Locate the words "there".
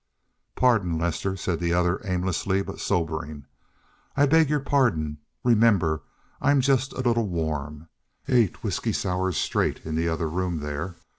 10.57-10.95